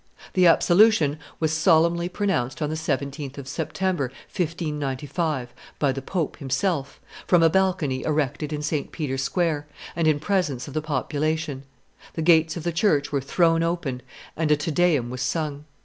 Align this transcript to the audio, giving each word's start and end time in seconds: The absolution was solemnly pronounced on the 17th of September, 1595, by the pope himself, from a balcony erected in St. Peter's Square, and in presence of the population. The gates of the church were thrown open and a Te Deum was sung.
The 0.33 0.47
absolution 0.47 1.19
was 1.39 1.53
solemnly 1.53 2.09
pronounced 2.09 2.59
on 2.59 2.71
the 2.71 2.75
17th 2.75 3.37
of 3.37 3.47
September, 3.47 4.05
1595, 4.35 5.53
by 5.77 5.91
the 5.91 6.01
pope 6.01 6.37
himself, 6.37 6.99
from 7.27 7.43
a 7.43 7.51
balcony 7.51 8.01
erected 8.01 8.51
in 8.51 8.63
St. 8.63 8.91
Peter's 8.91 9.21
Square, 9.21 9.67
and 9.95 10.07
in 10.07 10.19
presence 10.19 10.67
of 10.67 10.73
the 10.73 10.81
population. 10.81 11.65
The 12.13 12.23
gates 12.23 12.57
of 12.57 12.63
the 12.63 12.71
church 12.73 13.11
were 13.11 13.21
thrown 13.21 13.61
open 13.61 14.01
and 14.35 14.49
a 14.49 14.57
Te 14.57 14.71
Deum 14.71 15.11
was 15.11 15.21
sung. 15.21 15.65